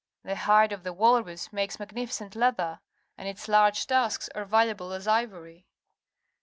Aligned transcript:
The 0.23 0.35
hide 0.35 0.71
of 0.71 0.81
the 0.81 0.93
walrus 0.93 1.53
makes 1.53 1.79
magnificent 1.79 2.35
leather, 2.35 2.79
and 3.19 3.27
its 3.27 3.47
large 3.47 3.85
tusks 3.85 4.29
are 4.33 4.45
valuable 4.45 4.93
as 4.93 5.07
ivory. 5.07 5.67